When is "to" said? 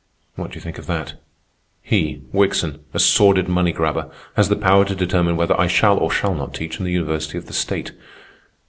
4.83-4.95